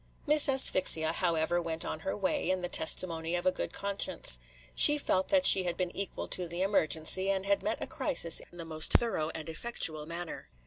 Miss 0.25 0.49
Asphyxia, 0.49 1.13
however, 1.13 1.61
went 1.61 1.85
on 1.85 1.99
her 1.99 2.17
way, 2.17 2.49
in 2.49 2.63
the 2.63 2.67
testimony 2.67 3.35
of 3.35 3.45
a 3.45 3.51
good 3.51 3.71
conscience. 3.71 4.39
She 4.73 4.97
felt 4.97 5.27
that 5.27 5.45
she 5.45 5.61
had 5.65 5.77
been 5.77 5.95
equal 5.95 6.27
to 6.29 6.47
the 6.47 6.63
emergency, 6.63 7.29
and 7.29 7.45
had 7.45 7.61
met 7.61 7.83
a 7.83 7.85
crisis 7.85 8.41
in 8.51 8.57
the 8.57 8.65
most 8.65 8.93
thorough 8.93 9.29
and 9.35 9.47
effectual 9.47 10.07
manner. 10.07 10.49